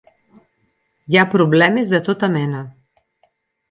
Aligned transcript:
Hi 1.13 1.19
ha 1.21 1.27
problemes 1.35 1.95
de 1.95 2.03
tota 2.11 2.35
mena. 2.41 2.67